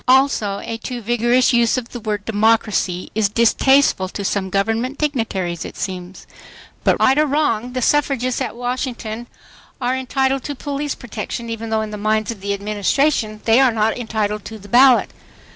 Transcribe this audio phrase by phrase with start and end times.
[0.07, 5.63] Also a too vigorous use of the word "democracy" is distasteful to some government dignitaries,
[5.63, 6.25] it seems.
[6.83, 9.27] But right or wrong, the suffragists at Washington
[9.79, 13.71] are entitled to police protection, even though in the minds of the Administration they are
[13.71, 15.11] not entitled to the ballot.